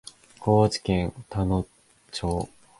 [0.39, 1.63] 高知県田野
[2.11, 2.49] 町